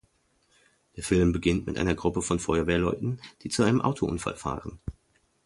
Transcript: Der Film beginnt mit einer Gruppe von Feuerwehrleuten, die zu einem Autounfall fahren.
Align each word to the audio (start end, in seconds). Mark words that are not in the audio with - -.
Der 0.95 1.03
Film 1.03 1.31
beginnt 1.31 1.67
mit 1.67 1.77
einer 1.77 1.93
Gruppe 1.93 2.23
von 2.23 2.39
Feuerwehrleuten, 2.39 3.21
die 3.43 3.49
zu 3.49 3.61
einem 3.61 3.81
Autounfall 3.81 4.35
fahren. 4.35 4.79